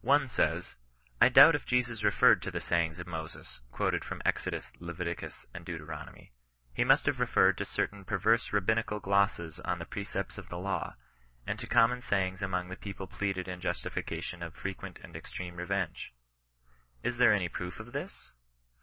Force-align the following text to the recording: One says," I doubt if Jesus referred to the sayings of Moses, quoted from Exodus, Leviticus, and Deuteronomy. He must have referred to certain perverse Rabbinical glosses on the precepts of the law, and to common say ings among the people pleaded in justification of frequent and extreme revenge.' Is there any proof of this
One 0.00 0.28
says," 0.28 0.76
I 1.20 1.28
doubt 1.28 1.54
if 1.54 1.66
Jesus 1.66 2.02
referred 2.02 2.40
to 2.40 2.50
the 2.50 2.58
sayings 2.58 2.98
of 2.98 3.06
Moses, 3.06 3.60
quoted 3.70 4.02
from 4.02 4.22
Exodus, 4.24 4.72
Leviticus, 4.80 5.44
and 5.52 5.62
Deuteronomy. 5.66 6.32
He 6.72 6.84
must 6.84 7.04
have 7.04 7.20
referred 7.20 7.58
to 7.58 7.66
certain 7.66 8.06
perverse 8.06 8.50
Rabbinical 8.50 8.98
glosses 8.98 9.60
on 9.60 9.78
the 9.78 9.84
precepts 9.84 10.38
of 10.38 10.48
the 10.48 10.56
law, 10.56 10.94
and 11.46 11.58
to 11.58 11.66
common 11.66 12.00
say 12.00 12.26
ings 12.28 12.40
among 12.40 12.70
the 12.70 12.76
people 12.76 13.06
pleaded 13.06 13.46
in 13.46 13.60
justification 13.60 14.42
of 14.42 14.54
frequent 14.54 15.00
and 15.02 15.14
extreme 15.14 15.56
revenge.' 15.56 16.14
Is 17.02 17.18
there 17.18 17.34
any 17.34 17.50
proof 17.50 17.78
of 17.78 17.92
this 17.92 18.30